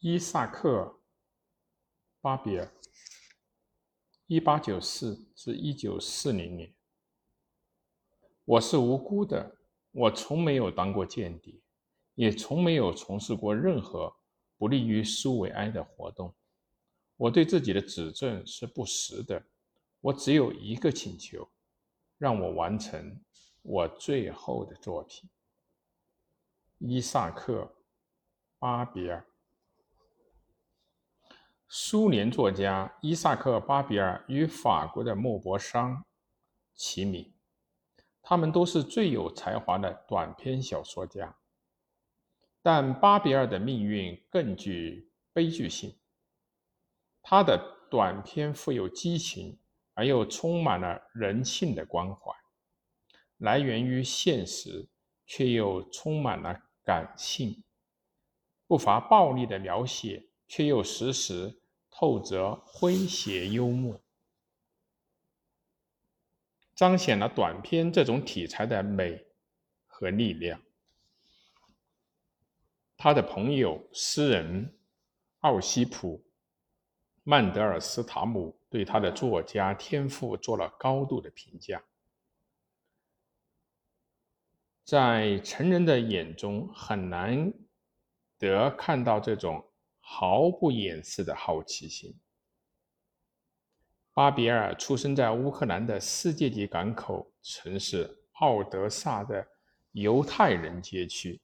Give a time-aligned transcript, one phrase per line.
[0.00, 0.68] 伊萨克·
[2.20, 2.72] 巴比尔，
[4.28, 6.72] 一八九四至一九四零年。
[8.44, 9.58] 我是无辜的，
[9.90, 11.60] 我从没有当过间谍，
[12.14, 14.16] 也从没有从事过任何
[14.56, 16.32] 不利于苏维埃的活动。
[17.16, 19.44] 我对自己的指证是不实的。
[20.00, 21.50] 我只有一个请求，
[22.18, 23.20] 让我完成
[23.62, 25.28] 我最后的作品。
[26.78, 27.64] 伊萨克·
[28.60, 29.26] 巴比尔，
[31.70, 36.02] 苏联作家伊萨克·巴比尔与法国的莫泊桑
[36.74, 37.34] 齐名，
[38.22, 41.36] 他们都是最有才华的短篇小说家。
[42.62, 45.94] 但巴比尔的命运更具悲剧性。
[47.20, 49.60] 他的短篇富有激情，
[49.92, 52.32] 而又充满了人性的关怀，
[53.36, 54.88] 来源于现实，
[55.26, 57.62] 却又充满了感性，
[58.66, 64.02] 不乏暴力的描写，却又时时透着诙谐幽默，
[66.74, 69.26] 彰显了短篇这种题材的美
[69.86, 70.60] 和力量。
[72.96, 74.76] 他的朋友诗人
[75.40, 76.24] 奥西普。
[77.24, 81.84] 曼德尔斯塔姆对他的作家天赋做了高度的评价。
[84.82, 87.52] 在成人的眼中，很难
[88.38, 89.62] 得看到这种
[90.10, 92.18] 毫不掩饰的好奇心。
[94.14, 99.46] 巴比尔出生在乌克兰的世界级港口城市奥德萨的
[99.92, 101.38] 犹太人街区。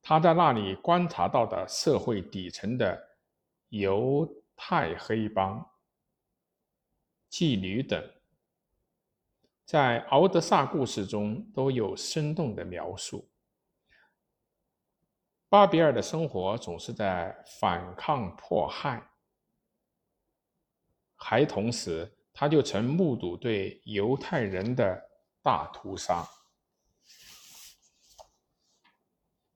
[0.00, 3.18] 他在那里观察到的社会底层的
[3.68, 4.26] 犹。
[4.58, 5.62] 太黑帮、
[7.30, 8.02] 妓女等，
[9.66, 13.28] 在敖德萨故事中都有生动的描述。
[15.48, 19.02] 巴比尔的生活总是在反抗迫害，
[21.14, 25.00] 孩童时他就曾目睹对犹太人的
[25.42, 26.26] 大屠杀。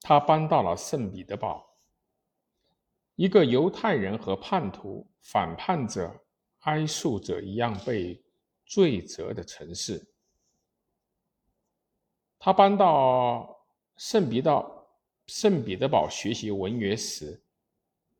[0.00, 1.66] 他搬到了圣彼得堡。
[3.14, 6.24] 一个犹太人和叛徒、反叛者、
[6.60, 8.22] 哀诉者一样被
[8.64, 10.14] 罪责的城市。
[12.38, 14.77] 他搬到圣彼得
[15.28, 17.42] 圣彼得堡学习文学时，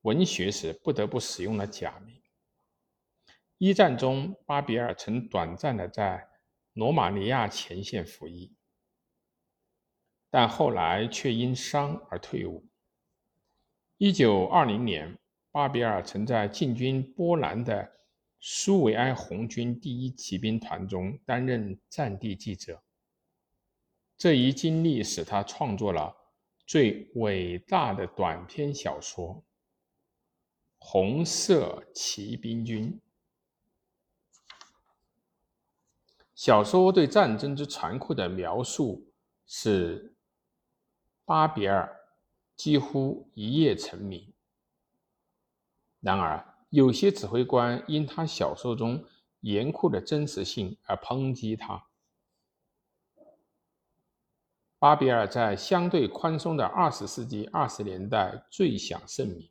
[0.00, 2.18] 文学时不得不使用了假名。
[3.58, 6.26] 一战中，巴比尔曾短暂的在
[6.72, 8.54] 罗马尼亚前线服役，
[10.30, 12.64] 但后来却因伤而退伍。
[13.98, 15.18] 一九二零年，
[15.52, 17.92] 巴比尔曾在进军波兰的
[18.40, 22.82] 苏维埃红军第一骑兵团中担任战地记者。
[24.16, 26.16] 这一经历使他创作了
[26.66, 29.34] 最伟大的短篇小说
[30.78, 33.00] 《红色骑兵军》。
[36.34, 39.12] 小说对战争之残酷的描述，
[39.46, 40.14] 使
[41.24, 42.00] 巴比尔。
[42.56, 44.32] 几乎一夜成名。
[45.98, 49.04] 然而，有些指挥官因他小说中
[49.40, 51.84] 严酷的真实性而抨击他。
[54.84, 59.50] 巴比尔在相对宽松的二十世纪二十年代最享盛名，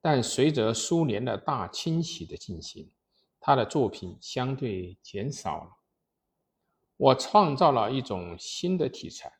[0.00, 2.90] 但随着苏联的大清洗的进行，
[3.38, 5.70] 他的作品相对减少了。
[6.96, 9.32] 我创造了一种新的题材。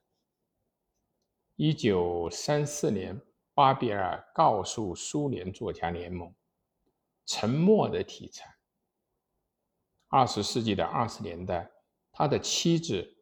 [1.57, 3.21] 一九三四年，
[3.55, 6.33] 巴比尔告诉苏联作家联盟
[7.27, 8.55] ：“沉默的题材。”
[10.07, 11.69] 二十世纪的二十年代，
[12.12, 13.17] 他的妻子、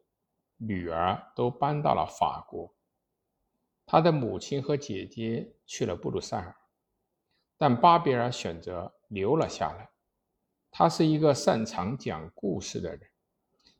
[0.63, 2.71] 女儿都搬到了法国，
[3.83, 6.55] 他的母亲和姐姐去了布鲁塞尔，
[7.57, 9.89] 但巴比尔选择留了下来。
[10.69, 13.01] 他是一个擅长讲故事的人，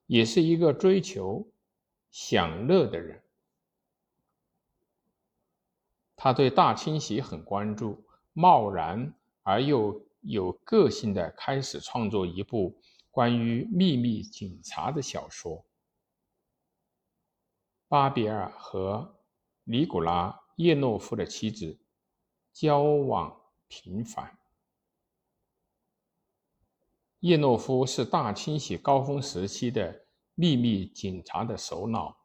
[0.08, 1.48] 也是一个追求
[2.10, 3.22] 享乐的人。
[6.16, 8.04] 他对大清洗很关注，
[8.34, 9.14] 贸然
[9.44, 12.76] 而又有个性的开始创作一部
[13.12, 15.64] 关于秘密警察的小说。
[17.92, 19.20] 巴比尔和
[19.66, 21.78] 尼古拉·叶诺夫的妻子
[22.54, 24.40] 交往频繁。
[27.20, 32.18] 叶诺夫是大清洗高峰时期的秘密警察的首脑。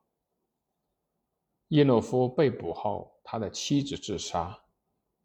[1.67, 4.62] 叶诺夫被捕后，他的妻子自杀，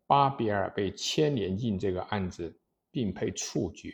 [0.07, 2.59] 巴比尔被牵连进这个案子，
[2.89, 3.93] 并被处决。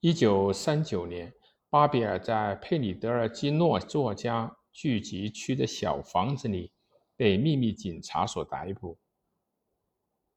[0.00, 1.30] 一九三九年，
[1.68, 6.72] 巴比尔在佩里德尔基诺作家聚集区的小房子里
[7.16, 8.98] 被秘密警察所逮捕。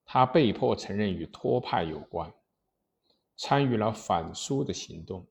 [0.06, 2.34] 他被迫承认与托派有关，
[3.38, 5.28] 参与了反苏的行动。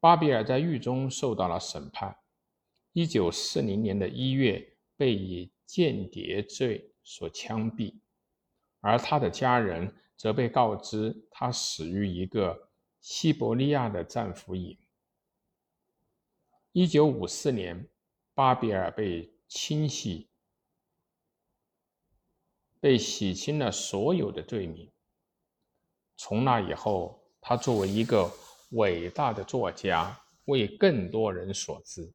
[0.00, 2.16] 巴比尔在狱中受到了审判。
[2.92, 8.00] 一九四零年的一月，被以间谍罪所枪毙，
[8.80, 12.69] 而他的家人则被告知他死于一个
[13.00, 14.78] 西伯利亚的战俘营。
[16.72, 17.88] 一九五四年，
[18.34, 20.28] 巴比尔被清洗，
[22.78, 24.90] 被洗清了所有的罪名。
[26.16, 28.30] 从那以后，他作为一个
[28.72, 32.12] 伟大的作家，为更多人所知。